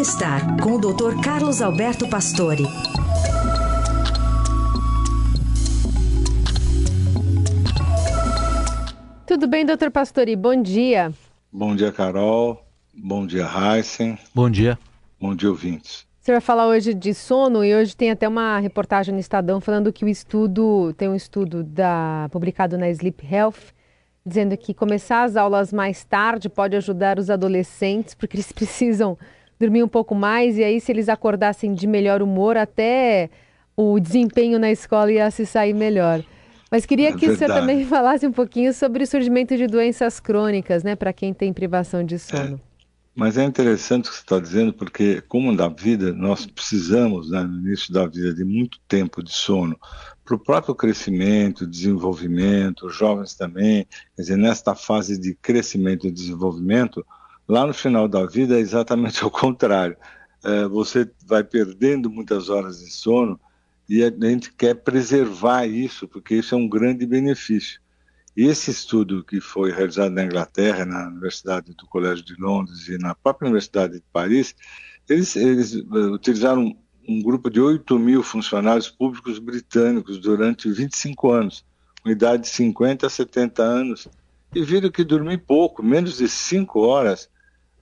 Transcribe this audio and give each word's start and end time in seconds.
Bem-estar 0.00 0.56
com 0.62 0.76
o 0.76 0.78
Dr. 0.78 1.22
Carlos 1.22 1.60
Alberto 1.60 2.08
Pastore. 2.08 2.64
Tudo 9.26 9.46
bem, 9.46 9.66
doutor 9.66 9.90
Pastore? 9.90 10.34
Bom 10.36 10.62
dia. 10.62 11.12
Bom 11.52 11.76
dia, 11.76 11.92
Carol. 11.92 12.64
Bom 12.94 13.26
dia, 13.26 13.44
Heisen. 13.46 14.18
Bom 14.34 14.48
dia. 14.48 14.78
Bom 15.20 15.34
dia, 15.34 15.50
ouvintes. 15.50 16.06
Você 16.18 16.32
vai 16.32 16.40
falar 16.40 16.66
hoje 16.66 16.94
de 16.94 17.12
sono 17.12 17.62
e 17.62 17.74
hoje 17.74 17.94
tem 17.94 18.10
até 18.10 18.26
uma 18.26 18.58
reportagem 18.58 19.12
no 19.12 19.20
Estadão 19.20 19.60
falando 19.60 19.92
que 19.92 20.06
o 20.06 20.08
estudo, 20.08 20.94
tem 20.94 21.10
um 21.10 21.14
estudo 21.14 21.62
da, 21.62 22.26
publicado 22.32 22.78
na 22.78 22.88
Sleep 22.88 23.22
Health, 23.30 23.74
dizendo 24.24 24.56
que 24.56 24.72
começar 24.72 25.24
as 25.24 25.36
aulas 25.36 25.70
mais 25.74 26.04
tarde 26.04 26.48
pode 26.48 26.74
ajudar 26.74 27.18
os 27.18 27.28
adolescentes, 27.28 28.14
porque 28.14 28.36
eles 28.36 28.48
precisam 28.50 29.18
dormir 29.60 29.82
um 29.82 29.88
pouco 29.88 30.14
mais 30.14 30.56
e 30.56 30.64
aí 30.64 30.80
se 30.80 30.90
eles 30.90 31.08
acordassem 31.08 31.74
de 31.74 31.86
melhor 31.86 32.22
humor, 32.22 32.56
até 32.56 33.28
o 33.76 34.00
desempenho 34.00 34.58
na 34.58 34.70
escola 34.70 35.12
ia 35.12 35.30
se 35.30 35.44
sair 35.44 35.74
melhor. 35.74 36.24
Mas 36.70 36.86
queria 36.86 37.10
é 37.10 37.12
que 37.12 37.28
o 37.28 37.36
senhor 37.36 37.52
também 37.52 37.84
falasse 37.86 38.26
um 38.26 38.32
pouquinho 38.32 38.72
sobre 38.72 39.04
o 39.04 39.06
surgimento 39.06 39.56
de 39.56 39.66
doenças 39.66 40.18
crônicas, 40.18 40.82
né, 40.82 40.96
para 40.96 41.12
quem 41.12 41.34
tem 41.34 41.52
privação 41.52 42.02
de 42.02 42.18
sono. 42.18 42.56
É. 42.66 42.70
Mas 43.14 43.36
é 43.36 43.44
interessante 43.44 44.06
o 44.06 44.10
que 44.10 44.16
você 44.16 44.22
está 44.22 44.38
dizendo, 44.38 44.72
porque, 44.72 45.20
como 45.22 45.52
na 45.52 45.68
vida, 45.68 46.12
nós 46.12 46.46
precisamos, 46.46 47.30
né, 47.30 47.42
no 47.42 47.58
início 47.58 47.92
da 47.92 48.06
vida, 48.06 48.32
de 48.32 48.44
muito 48.44 48.78
tempo 48.88 49.22
de 49.22 49.32
sono 49.32 49.76
para 50.24 50.36
o 50.36 50.38
próprio 50.38 50.76
crescimento, 50.76 51.66
desenvolvimento, 51.66 52.86
os 52.86 52.94
jovens 52.94 53.34
também. 53.34 53.86
Quer 54.14 54.22
dizer, 54.22 54.36
nesta 54.36 54.76
fase 54.76 55.18
de 55.18 55.34
crescimento 55.34 56.06
e 56.06 56.10
desenvolvimento, 56.10 57.04
lá 57.50 57.66
no 57.66 57.74
final 57.74 58.06
da 58.06 58.24
vida 58.24 58.56
é 58.56 58.60
exatamente 58.60 59.22
o 59.26 59.30
contrário. 59.30 59.96
É, 60.42 60.66
você 60.66 61.10
vai 61.26 61.44
perdendo 61.44 62.08
muitas 62.08 62.48
horas 62.48 62.78
de 62.78 62.90
sono 62.90 63.38
e 63.88 64.04
a 64.04 64.10
gente 64.10 64.52
quer 64.52 64.74
preservar 64.74 65.66
isso, 65.66 66.06
porque 66.06 66.36
isso 66.36 66.54
é 66.54 66.58
um 66.58 66.68
grande 66.68 67.04
benefício. 67.04 67.80
Esse 68.36 68.70
estudo 68.70 69.24
que 69.24 69.40
foi 69.40 69.72
realizado 69.72 70.12
na 70.12 70.24
Inglaterra, 70.24 70.86
na 70.86 71.08
Universidade 71.08 71.74
do 71.74 71.86
Colégio 71.86 72.24
de 72.24 72.40
Londres 72.40 72.88
e 72.88 72.96
na 72.96 73.14
própria 73.14 73.46
Universidade 73.46 73.94
de 73.94 74.04
Paris, 74.12 74.54
eles, 75.08 75.34
eles 75.34 75.74
eh, 75.74 76.06
utilizaram 76.12 76.74
um 77.06 77.20
grupo 77.20 77.50
de 77.50 77.60
8 77.60 77.98
mil 77.98 78.22
funcionários 78.22 78.88
públicos 78.88 79.40
britânicos 79.40 80.18
durante 80.18 80.70
25 80.70 81.32
anos, 81.32 81.64
com 82.00 82.08
idade 82.10 82.44
de 82.44 82.48
50 82.50 83.08
a 83.08 83.10
70 83.10 83.60
anos, 83.60 84.08
e 84.54 84.62
viram 84.62 84.90
que 84.90 85.02
dormir 85.02 85.38
pouco, 85.38 85.82
menos 85.82 86.18
de 86.18 86.28
5 86.28 86.78
horas, 86.80 87.28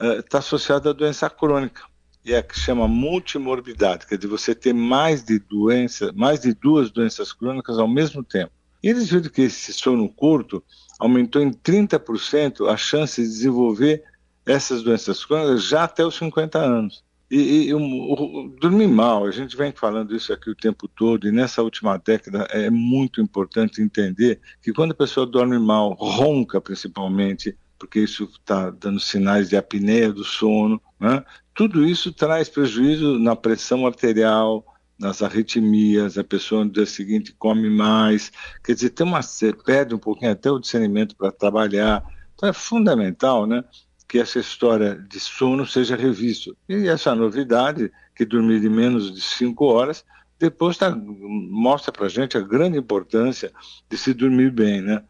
está 0.00 0.38
eh, 0.38 0.40
associado 0.40 0.88
à 0.88 0.92
doença 0.92 1.28
crônica 1.30 1.82
e 2.24 2.32
é 2.32 2.42
que 2.42 2.58
chama 2.58 2.88
multimorbidade, 2.88 4.06
quer 4.06 4.16
dizer, 4.16 4.28
você 4.28 4.54
ter 4.54 4.72
mais 4.72 5.22
de 5.22 5.38
doença, 5.38 6.10
mais 6.14 6.40
de 6.40 6.54
duas 6.54 6.90
doenças 6.90 7.32
crônicas 7.32 7.78
ao 7.78 7.86
mesmo 7.86 8.24
tempo. 8.24 8.50
E 8.82 8.88
eles 8.88 9.10
viram 9.10 9.28
que 9.28 9.42
esse 9.42 9.72
sono 9.74 10.08
curto 10.08 10.62
aumentou 10.98 11.42
em 11.42 11.52
30% 11.52 12.70
a 12.70 12.76
chance 12.76 13.20
de 13.20 13.28
desenvolver 13.28 14.02
essas 14.46 14.82
doenças 14.82 15.24
crônicas 15.24 15.64
já 15.64 15.84
até 15.84 16.04
os 16.04 16.14
50 16.16 16.58
anos. 16.58 17.04
E, 17.30 17.70
e 17.70 18.58
dormir 18.60 18.86
mal, 18.86 19.26
a 19.26 19.30
gente 19.30 19.56
vem 19.56 19.72
falando 19.72 20.14
isso 20.14 20.32
aqui 20.32 20.48
o 20.48 20.54
tempo 20.54 20.86
todo, 20.86 21.26
e 21.26 21.32
nessa 21.32 21.62
última 21.62 21.98
década 21.98 22.46
é 22.50 22.70
muito 22.70 23.20
importante 23.20 23.82
entender 23.82 24.40
que 24.62 24.72
quando 24.72 24.92
a 24.92 24.96
pessoa 24.96 25.26
dorme 25.26 25.58
mal, 25.58 25.94
ronca 25.94 26.60
principalmente, 26.60 27.56
porque 27.84 28.00
isso 28.00 28.24
está 28.24 28.70
dando 28.70 28.98
sinais 28.98 29.50
de 29.50 29.56
apneia 29.56 30.10
do 30.10 30.24
sono, 30.24 30.80
né? 30.98 31.22
tudo 31.54 31.84
isso 31.84 32.10
traz 32.10 32.48
prejuízo 32.48 33.18
na 33.18 33.36
pressão 33.36 33.86
arterial, 33.86 34.64
nas 34.98 35.20
arritmias, 35.20 36.16
a 36.16 36.24
pessoa 36.24 36.64
no 36.64 36.70
dia 36.70 36.86
seguinte 36.86 37.34
come 37.38 37.68
mais, 37.68 38.32
quer 38.64 38.74
dizer, 38.74 38.90
tem 38.90 39.06
uma, 39.06 39.20
perde 39.66 39.94
um 39.94 39.98
pouquinho 39.98 40.32
até 40.32 40.50
o 40.50 40.58
discernimento 40.58 41.14
para 41.14 41.30
trabalhar. 41.30 42.02
Então 42.34 42.48
é 42.48 42.54
fundamental 42.54 43.46
né, 43.46 43.62
que 44.08 44.18
essa 44.18 44.38
história 44.38 44.96
de 44.96 45.20
sono 45.20 45.66
seja 45.66 45.94
revisto. 45.94 46.56
E 46.66 46.88
essa 46.88 47.14
novidade, 47.14 47.92
que 48.16 48.24
dormir 48.24 48.60
de 48.60 48.70
menos 48.70 49.14
de 49.14 49.20
cinco 49.20 49.66
horas, 49.66 50.06
depois 50.38 50.78
tá, 50.78 50.90
mostra 50.96 51.92
para 51.92 52.06
a 52.06 52.08
gente 52.08 52.38
a 52.38 52.40
grande 52.40 52.78
importância 52.78 53.52
de 53.90 53.98
se 53.98 54.14
dormir 54.14 54.50
bem, 54.50 54.80
né? 54.80 55.04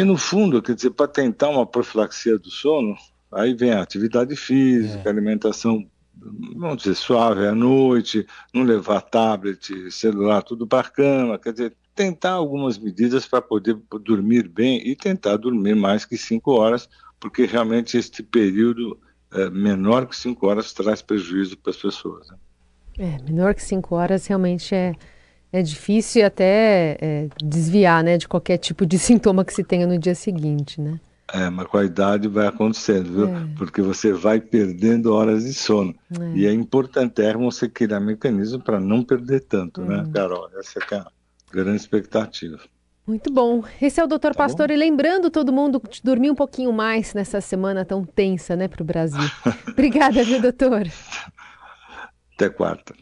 E 0.00 0.04
no 0.04 0.16
fundo, 0.16 0.62
quer 0.62 0.74
dizer, 0.74 0.90
para 0.90 1.06
tentar 1.06 1.50
uma 1.50 1.66
profilaxia 1.66 2.38
do 2.38 2.50
sono, 2.50 2.96
aí 3.30 3.52
vem 3.52 3.72
a 3.72 3.82
atividade 3.82 4.34
física, 4.34 5.02
é. 5.04 5.08
alimentação, 5.10 5.86
vamos 6.56 6.78
dizer, 6.78 6.94
suave 6.94 7.46
à 7.46 7.54
noite, 7.54 8.26
não 8.54 8.62
levar 8.62 9.02
tablet, 9.02 9.90
celular, 9.90 10.42
tudo 10.42 10.66
para 10.66 10.88
a 10.88 10.90
cama, 10.90 11.38
quer 11.38 11.52
dizer, 11.52 11.76
tentar 11.94 12.30
algumas 12.30 12.78
medidas 12.78 13.26
para 13.26 13.42
poder 13.42 13.76
dormir 14.02 14.48
bem 14.48 14.80
e 14.88 14.96
tentar 14.96 15.36
dormir 15.36 15.76
mais 15.76 16.06
que 16.06 16.16
cinco 16.16 16.52
horas, 16.52 16.88
porque 17.20 17.44
realmente 17.44 17.98
este 17.98 18.22
período 18.22 18.98
é, 19.30 19.50
menor 19.50 20.06
que 20.06 20.16
cinco 20.16 20.46
horas 20.46 20.72
traz 20.72 21.02
prejuízo 21.02 21.58
para 21.58 21.72
as 21.72 21.76
pessoas. 21.76 22.26
Né? 22.30 22.36
É, 22.98 23.22
menor 23.22 23.54
que 23.54 23.62
cinco 23.62 23.96
horas 23.96 24.26
realmente 24.26 24.74
é 24.74 24.94
é 25.52 25.62
difícil 25.62 26.24
até 26.24 26.96
é, 27.00 27.28
desviar 27.42 28.02
né, 28.04 28.16
de 28.16 28.28
qualquer 28.28 28.58
tipo 28.58 28.86
de 28.86 28.98
sintoma 29.00 29.44
que 29.44 29.52
se 29.52 29.64
tenha 29.64 29.86
no 29.86 29.98
dia 29.98 30.14
seguinte, 30.14 30.80
né? 30.80 31.00
É, 31.32 31.48
mas 31.48 31.66
com 31.68 31.78
a 31.78 31.84
idade 31.84 32.26
vai 32.26 32.48
acontecendo, 32.48 33.12
viu? 33.12 33.28
É. 33.28 33.46
Porque 33.56 33.80
você 33.80 34.12
vai 34.12 34.40
perdendo 34.40 35.12
horas 35.12 35.44
de 35.44 35.54
sono. 35.54 35.94
É. 36.20 36.36
E 36.36 36.46
é 36.46 36.52
importantíssimo 36.52 37.50
você 37.50 37.68
criar 37.68 38.00
mecanismo 38.00 38.60
para 38.60 38.80
não 38.80 39.04
perder 39.04 39.40
tanto, 39.40 39.80
né, 39.82 39.98
uhum. 39.98 40.12
Carol? 40.12 40.50
Essa 40.58 40.80
é 40.80 40.96
a 40.96 41.06
grande 41.52 41.76
expectativa. 41.76 42.58
Muito 43.06 43.32
bom. 43.32 43.64
Esse 43.80 44.00
é 44.00 44.04
o 44.04 44.06
Doutor 44.06 44.34
tá 44.34 44.38
Pastor. 44.44 44.68
Bom? 44.68 44.74
E 44.74 44.76
lembrando 44.76 45.30
todo 45.30 45.52
mundo 45.52 45.80
de 45.90 46.02
dormir 46.02 46.30
um 46.30 46.34
pouquinho 46.34 46.72
mais 46.72 47.14
nessa 47.14 47.40
semana 47.40 47.84
tão 47.84 48.04
tensa, 48.04 48.56
né, 48.56 48.68
para 48.68 48.82
o 48.82 48.84
Brasil. 48.84 49.30
Obrigada, 49.68 50.22
viu, 50.24 50.40
doutor? 50.40 50.86
Até 52.34 52.48
quarta. 52.48 52.94